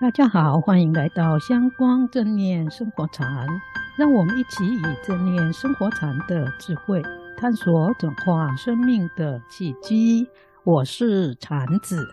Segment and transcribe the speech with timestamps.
[0.00, 3.46] 大家好，欢迎来到香光正念生活禅，
[3.98, 7.02] 让我们一起以正念生活禅的智慧，
[7.36, 10.26] 探索转化生命的契机。
[10.64, 12.08] 我是禅子，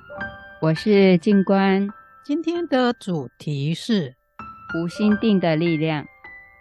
[0.61, 1.87] 我是静观。
[2.25, 4.17] 今天的主题是
[4.75, 6.03] 无心定的力量。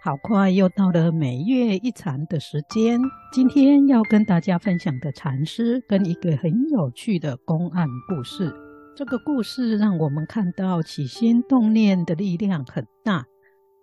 [0.04, 3.00] 好快又到了每月一禅的时间，
[3.32, 8.54] 今天要跟大家分享的禅师跟一个很有趣的公案故事。
[8.96, 13.26] 这个故事让我们看到起心动念的力量很大，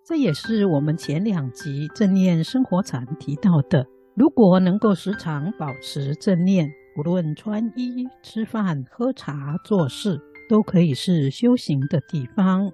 [0.04, 3.86] 这也是我们前两集正念生活禅提到的。
[4.16, 12.72] 如果能够时常保持正念，无论穿衣、吃饭、喝茶、做事，都可以是修行的地方。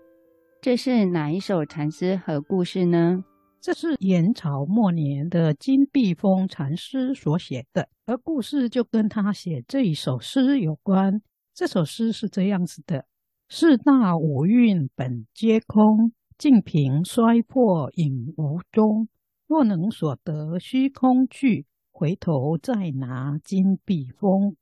[0.63, 3.23] 这是哪一首禅诗和故事呢？
[3.61, 11.21] 这是元朝末年的金碧峰禅师所写的，而故事就跟他写这一首诗有关。
[11.61, 13.05] 这首诗是这样子的：
[13.51, 19.09] 四大五蕴本皆空，净瓶衰破影无踪。
[19.47, 24.57] 若能所得虚空去，回头再拿金碧峰。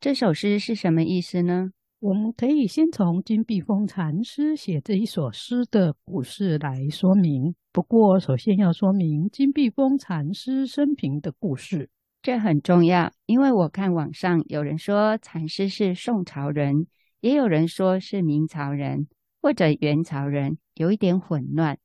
[0.00, 1.72] 这首诗是什么意思呢？
[2.00, 7.54] 我们可以先从金碧峰禅师写这一首诗的故事来说明。
[7.70, 11.90] 不过，首先要说明金碧峰禅师生平的故事，
[12.22, 13.12] 这很重要。
[13.26, 16.86] 因为我看网上有人说禅师是宋朝人，
[17.20, 19.08] 也有人说是明朝人
[19.40, 21.78] 或者元朝人，有一点混乱。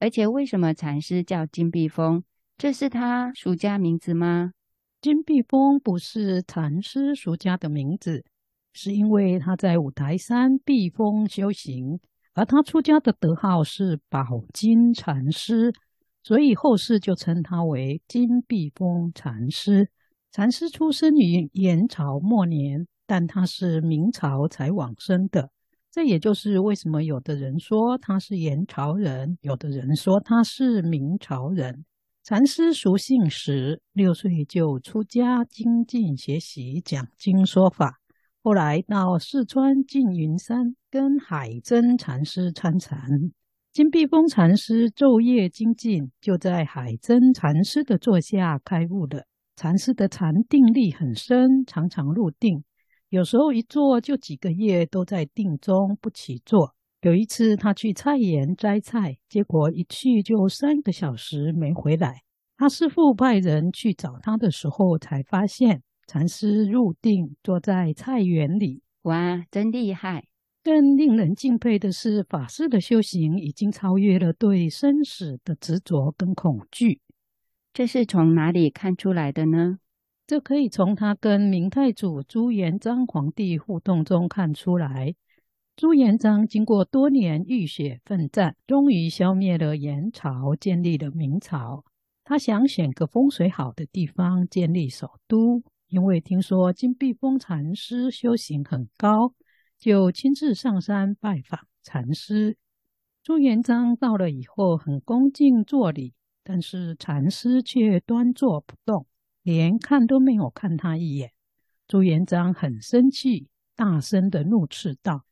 [0.00, 2.22] 而且，为什么禅师叫金碧峰？
[2.56, 4.52] 这是他俗家名字吗？
[5.00, 8.24] 金碧峰不是禅师俗家的名字。
[8.74, 11.98] 是因为他在五台山避风修行，
[12.34, 15.72] 而他出家的德号是宝金禅师，
[16.28, 19.88] 所以后世就称他为金碧峰禅师。
[20.30, 25.50] 禅师出生于元朝末年，但他是明朝才往生的。
[25.90, 31.86] 这也就是为什么有的人说他是元朝人，有的人说他是明朝人。
[32.22, 38.02] 禅师俗姓石，六岁就出家精进学习，讲经说法。
[38.42, 43.32] 后来到四川缙云山跟海真禅师参禅，
[43.78, 49.24] 金碧峰禅师昼夜精进，就在海真禅师的座下开悟了。
[49.54, 52.64] 禅师的禅定力很深，常常入定，
[53.08, 56.74] 有时候一坐就几个月都在定中不起坐。
[57.02, 62.22] 有一次他去菜园摘菜，结果一去就三个小时没回来。
[62.56, 65.84] 他师父派人去找他的时候，才发现。
[66.08, 68.82] 禅师入定，坐在菜园里。
[69.02, 70.24] 哇，真厉害！
[70.68, 77.00] 更令人敬佩的是，法师的修行已经超越了对生死的执着跟恐惧。
[77.72, 79.78] 这是从哪里看出来的呢？
[80.26, 85.14] 这可以从他跟明太祖朱元璋皇帝互动中看出来。
[85.74, 91.82] 朱元璋经过多年浴血奋战，终于消灭了元朝，建立了明朝。
[92.24, 95.62] 他想选个风水好的地方建立首都。
[95.88, 99.32] 因为听说金碧峰禅师修行很高，
[99.78, 102.56] 就亲自上山拜访禅师。
[103.22, 109.06] 朱元璋到了以后，很恭敬作礼，但是禅师却端坐不动，
[109.42, 111.32] 连看都没有看他一眼。
[111.86, 115.24] 朱元璋很生气，大声的怒斥道：“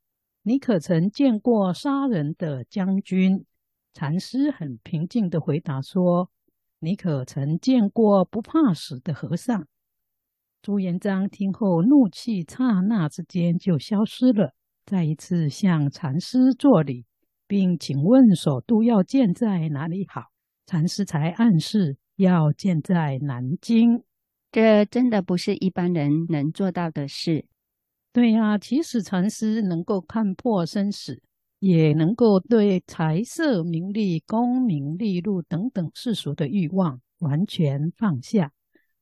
[0.43, 3.45] 你可曾见过杀人的将军？”
[3.93, 6.31] 禅师很平静的回答说
[6.81, 9.67] ：“你可曾见过不怕死的和尚？”
[10.67, 14.53] 朱元璋听后，怒气刹那之间就消失了。
[14.85, 17.05] 再一次向禅师作礼，
[17.47, 20.23] 并请问首都要建在哪里好？
[20.67, 24.03] 禅师才暗示要建在南京。
[24.51, 27.47] 这真的不是一般人能做到的事。
[28.13, 31.23] 对呀、啊，其实禅师能够看破生死，
[31.61, 38.51] 也能够对财色名利、功名利禄等等世俗的欲望完全放下。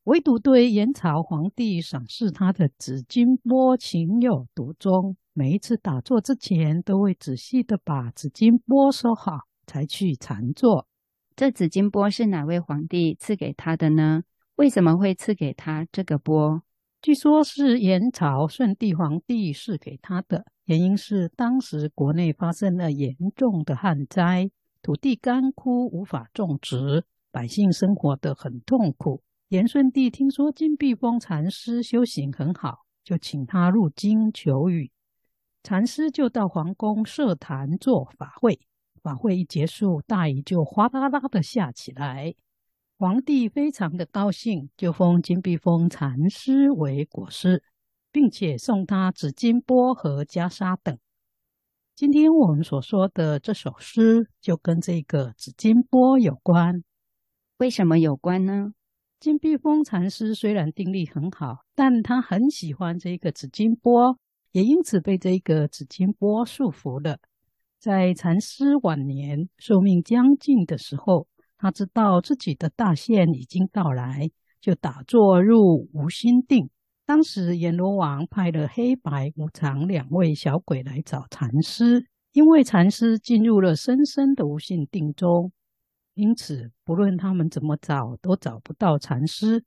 [0.05, 9.33] 唯独对元朝皇帝赏识他的紫金钵情有独钟，每一次打坐之前都会仔细的把紫金钵收好，
[9.67, 10.87] 才去禅坐。
[11.35, 14.25] 这紫金钵是哪位皇帝赐给他的呢？
[14.56, 16.61] 为什么会赐给他这个钵？
[17.00, 24.50] 据说是元朝顺帝皇帝赐给他的，原因是当时国内发生了严重的旱灾，
[24.83, 29.23] 土地干枯，无法种植，百姓生活得很痛苦。
[29.49, 34.91] 元顺帝听说金碧峰禅师修行很好，就请他入京求雨。
[35.62, 38.58] 禅师就到皇宫设坛做法会，
[39.02, 42.35] 法会一结束，大雨就哗啦啦的下起来。
[42.96, 47.62] 皇帝非常的高兴，就封金碧峰禅师为国师，
[48.11, 50.99] 并且送他紫金钵和袈裟等。
[51.94, 56.82] 今天我们所说的这首诗，就跟这个紫金钵有关。
[57.58, 58.73] 为什么有关呢？
[59.20, 64.19] 金碧峰禅师虽然定力很好，但他很喜欢这个紫金钵，
[64.52, 67.19] 也因此被这个紫金钵束缚了。
[67.78, 71.26] 在禅师晚年寿命将近的时候，
[71.56, 74.31] 他知道自己的大限已经到来，
[74.61, 76.69] 就打坐入无心定。
[77.06, 85.52] 当时阎罗王派了黑白无常两位小鬼来找禅师，因为禅师进入了深深的无心定中。
[86.14, 89.64] 因此，不论他们怎么找，都找不到禅师。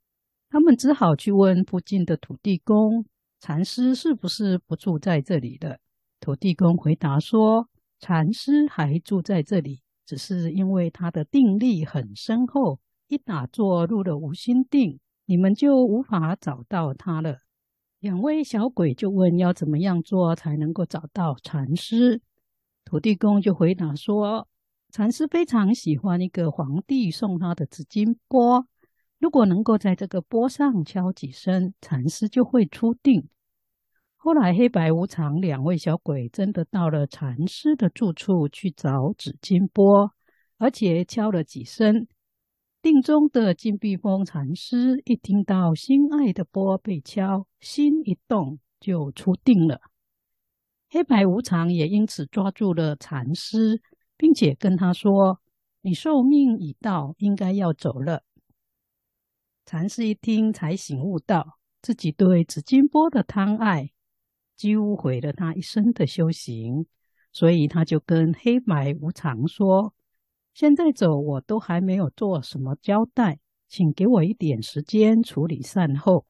[0.50, 3.06] 他们只好去问附近的土地公
[3.42, 5.78] ：“禅师是不是不住在这里了？”
[6.22, 7.68] 土地公回答说
[8.00, 12.80] ：“禅师还住在这里，只是因为他的定力很深厚，
[13.10, 17.40] 一打坐入了无心定，你们就无法找到他了。”
[18.00, 22.22] 两位小鬼就问：“要怎么样做才能够找到禅师？”
[22.86, 24.48] 土地公就回答说。
[24.90, 28.66] 禅师非常喜欢一个皇帝送他的紫金钵，
[29.20, 33.28] 如果能够在这个钵上敲几声，禅师就会出定。
[34.16, 40.14] 后来黑白无常两位小鬼真的到了禅师的住处去找紫金钵，
[40.58, 42.08] 而且敲了几声，
[42.82, 49.82] 定中的金碧峰禅师一听到心爱的钵被敲，心一动就出定了。
[50.90, 53.82] 黑白无常也因此抓住了禅师。
[54.18, 55.40] 并且跟他说
[55.82, 58.24] ：“你寿命已到，应该要走了。”
[59.66, 63.92] 禅师一听，才醒悟到自己对紫金钵的贪爱，
[64.56, 66.88] 几乎毁了他一生的修行。
[67.34, 69.94] 所以他就跟黑白无常说
[70.56, 76.26] ：“现在走，我都还没有做什么交代，请给我一点时间处理善后。”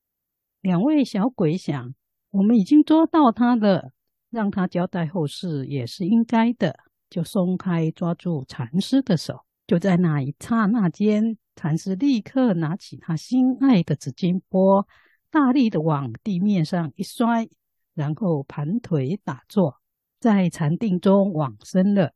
[0.59, 1.93] 两位小鬼想
[2.31, 3.91] ：“我们已经捉到他了，
[4.29, 6.75] 让他交代后事也是应该的。”
[7.09, 14.87] 就松开抓住禅师的手，就在那一刹那间，禅师立刻拿起他心爱的紫金钵，
[15.29, 17.47] 大力的往地面上一摔，
[17.93, 19.75] 然后盘腿打坐，
[20.19, 22.13] 在禅定中往生了。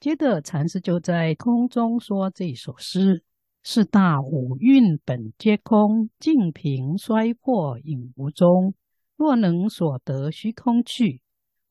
[0.00, 3.22] 接着，禅师就在空中说这首诗
[3.62, 8.74] ：“四大五蕴本皆空，净瓶摔破影无踪。
[9.16, 11.20] 若能所得虚空去。”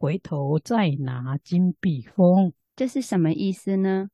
[0.02, 4.10] 回头再拿金碧峰，这是什么意思呢？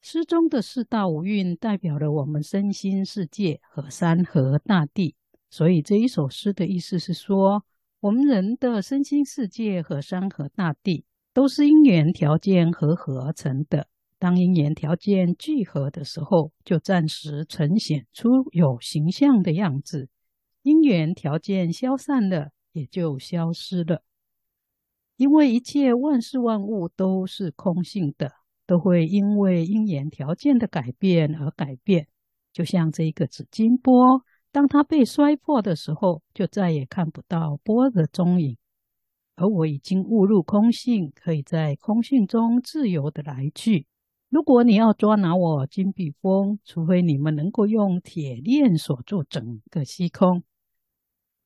[0.00, 5.14] 诗中的四大五蕴代表了我们身心世界和山河大地，
[5.48, 7.62] 所以这一首诗的意思是说，
[8.00, 13.86] 我们人的身心世界和山河大地都是因缘条件合合而成的。
[14.18, 20.08] 当因缘条件聚合的时候，就暂时呈现出有形象的样子；
[20.62, 24.02] 因缘条件消散了，也就消失了。
[25.20, 28.32] 因为一切万事万物都是空性的，
[28.66, 32.08] 都会因为因缘条件的改变而改变。
[32.54, 38.56] 就像这个紫金钵，当它被摔破的时候，就再也看不到钵的踪影。
[39.36, 43.86] 而我已经悟入空性，可以在空性中自由的来去。
[44.30, 50.44] 如果你要捉拿我金碧峰，除非你们能够用铁链锁住整个虚空。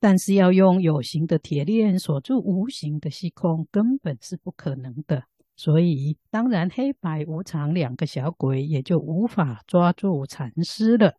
[0.05, 5.25] 但是要用有形的铁链锁住无形的虚空，根本是不可能的。
[5.57, 11.15] 所以，当然黑白无常两个小鬼也就无法抓住禅师了。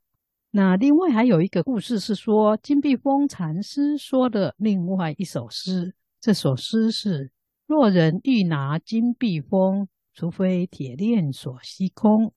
[0.52, 5.96] 那另外还有一个故事是说，金碧峰禅师说的另外一首诗。
[6.22, 7.32] 这首诗是：
[7.66, 12.32] 若人欲拿金碧峰，除非铁链锁虚空。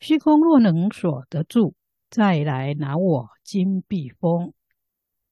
[0.00, 1.74] 虚空若能锁得住，
[2.10, 4.52] 再来拿我金碧峰。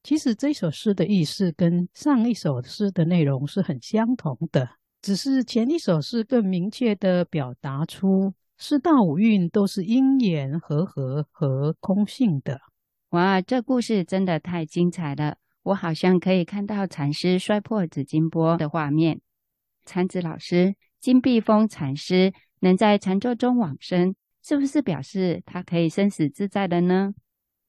[0.03, 4.71] 其实这首诗的意思跟上一首诗的内容是很相同的，
[5.03, 12.61] 只是前一首诗更明确地表达出四大五蕴都是因缘和合和空性的。
[13.11, 15.37] 哇，这故事真的太精彩了！
[15.65, 19.21] 我好像可以看到禅师摔破紫金钵的画面。
[19.85, 27.13] 禅子老师，金碧峰禅师能在禅坐中往生，是不是表示他可以生死自在的呢？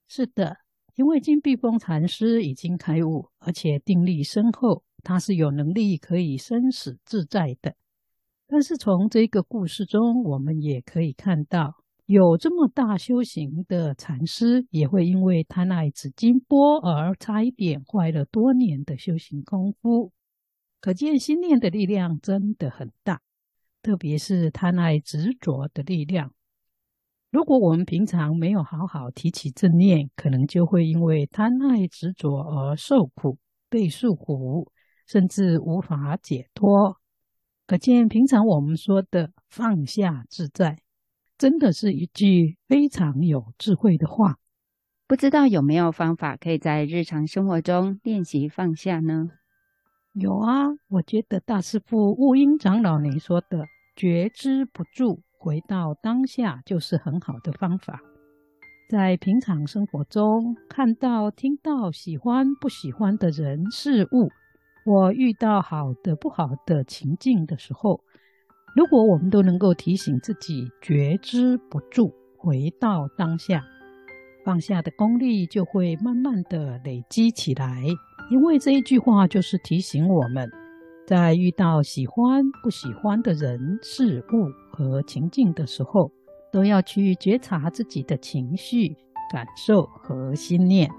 [0.08, 0.61] 是的。
[1.02, 7.74] 因为金碧峰禅师已经开悟，而且定力深厚，他是有能力可以生死自在的。
[8.46, 11.74] 但是从这个故事中，我们也可以看到，
[12.06, 20.12] 有这么大修行的禅师，也会因为贪爱紫金钵而差一点坏了多年的修行功夫。
[20.80, 23.22] 可见心念的力量真的很大，
[23.82, 26.32] 特别是贪爱执着的力量。
[27.32, 33.38] 如果我们平常没有好好提起正念，可能就会因为贪爱执着而受苦、
[33.70, 34.68] 被束缚，
[35.08, 36.98] 甚至无法解脱。
[37.66, 40.80] 可见，平常我们说的“放下自在”，
[41.40, 44.36] 真的是一句非常有智慧的话。
[45.08, 49.30] 不知道有没有方法可以在日常生活中练习放下呢？
[50.12, 58.00] 有啊，我觉得大师父悟音长老您说的“觉知不住，回到当下”就是很好的方法。
[58.88, 64.30] 在平常生活中，看到、听到喜欢、不喜欢的人事物，
[64.86, 68.02] 我遇到好的、不好的情境的时候，
[68.76, 73.64] 如果我们都能够提醒自己觉知不住，回到当下，
[74.46, 77.84] 放下的功力就会慢慢的累积起来。
[78.30, 80.50] 因为这一句话就是提醒我们，
[81.12, 86.10] 在遇到喜欢、不喜欢的人事物和情境的时候，
[86.54, 88.96] 都要去觉察自己的情绪、
[89.30, 90.90] 感受和心念，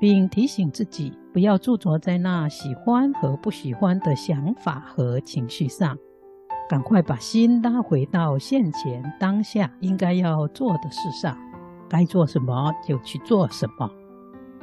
[0.00, 5.94] 并提醒自己不要驻着在那喜欢和不喜欢的想法和情绪上，
[6.66, 11.36] 赶快把心拉回到现前当下应该要做的事上，
[11.86, 13.90] 该做什么就去做什么，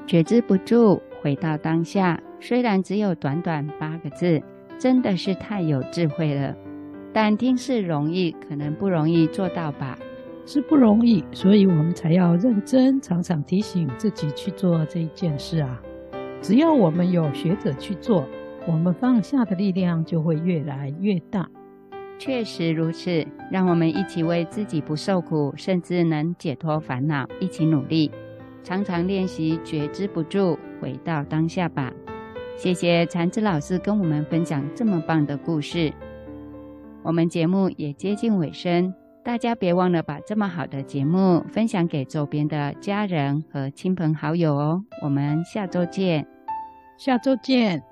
[0.08, 1.00] 觉知不住。
[1.22, 4.42] 回到当下，虽然只有短短八个字，
[4.82, 6.56] 真的是太有智慧了。
[7.14, 9.96] 但听是容易，可能不容易做到吧？
[10.44, 15.80] 是不容易，所以我们才要认真，常常提醒自己去做这一件事啊。
[16.42, 18.26] 只要我们有学者去做，
[18.66, 21.48] 我们放下的力量就会越来越大。
[22.18, 28.10] 确实如此，让我们一起为自己不受苦，甚至能解脱烦恼，一起努力。
[28.64, 31.94] 常常练习觉知不住，回到当下吧。
[32.58, 35.92] 谢谢禅子老师跟我们分享这么棒的故事。
[37.04, 38.94] 我们节目也接近尾声，
[39.24, 44.84] 大家别忘了把这么好的节目分享给周边的家人和亲朋好友哦。
[45.02, 46.28] 我们下周见，
[46.98, 47.91] 下周见。